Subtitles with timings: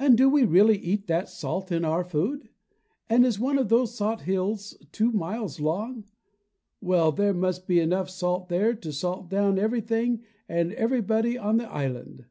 [0.00, 2.48] "And do we really eat that salt in our food?
[3.08, 6.06] And is one of those salt hills two miles long?
[6.80, 11.70] Well, there must be enough salt there to salt down everything and everybody on the
[11.70, 12.24] island.